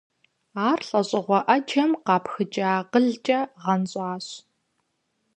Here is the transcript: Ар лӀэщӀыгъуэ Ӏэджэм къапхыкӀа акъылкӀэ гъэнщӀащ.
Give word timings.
Ар 0.69 0.79
лӀэщӀыгъуэ 0.87 1.39
Ӏэджэм 1.47 1.91
къапхыкӀа 2.05 2.63
акъылкӀэ 2.79 3.39
гъэнщӀащ. 3.61 4.27